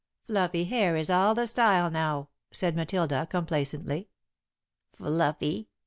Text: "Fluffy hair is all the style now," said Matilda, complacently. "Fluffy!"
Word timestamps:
"Fluffy 0.25 0.63
hair 0.63 0.95
is 0.95 1.11
all 1.11 1.35
the 1.35 1.45
style 1.45 1.91
now," 1.91 2.29
said 2.49 2.75
Matilda, 2.75 3.27
complacently. 3.27 4.09
"Fluffy!" 4.93 5.69